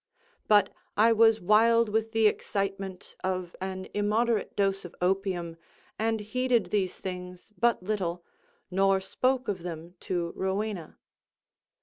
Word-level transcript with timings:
But 0.47 0.71
I 0.97 1.13
was 1.13 1.39
wild 1.39 1.87
with 1.87 2.11
the 2.11 2.25
excitement 2.25 3.15
of 3.23 3.55
an 3.61 3.87
immoderate 3.93 4.55
dose 4.55 4.83
of 4.83 4.95
opium, 4.99 5.57
and 5.99 6.21
heeded 6.21 6.71
these 6.71 6.95
things 6.95 7.53
but 7.55 7.83
little, 7.83 8.25
nor 8.71 8.99
spoke 8.99 9.47
of 9.47 9.61
them 9.61 9.93
to 9.99 10.33
Rowena. 10.35 10.97